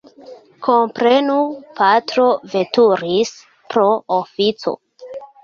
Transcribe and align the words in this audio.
Komprenu, 0.67 1.35
patro 1.79 2.25
veturis 2.55 3.35
pro 3.75 3.85
oﬁco. 4.19 4.77